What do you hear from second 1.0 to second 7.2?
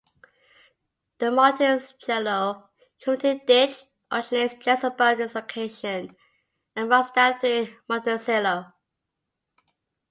The Monticello community ditch originates just above this location and runs